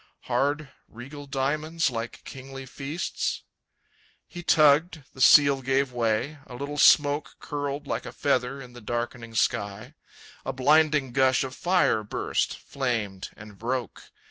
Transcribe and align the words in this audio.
Hard, 0.21 0.69
regal 0.87 1.27
diamonds, 1.27 1.91
like 1.91 2.23
kingly 2.23 2.65
feasts? 2.65 3.43
He 4.27 4.41
tugged; 4.41 5.03
the 5.13 5.21
seal 5.21 5.61
gave 5.61 5.93
way. 5.93 6.39
A 6.47 6.55
little 6.55 6.79
smoke 6.79 7.35
Curled 7.39 7.85
like 7.85 8.07
a 8.07 8.11
feather 8.11 8.59
in 8.59 8.73
the 8.73 8.81
darkening 8.81 9.35
sky. 9.35 9.93
A 10.43 10.53
blinding 10.53 11.11
gush 11.11 11.43
of 11.43 11.55
fire 11.55 12.03
burst, 12.03 12.57
flamed, 12.57 13.29
and 13.37 13.59
broke. 13.59 14.09